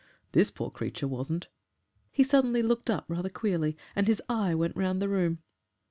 [0.31, 1.47] This poor creature wasn't."
[2.11, 5.43] He suddenly looked up rather queerly, and his eye went round the room.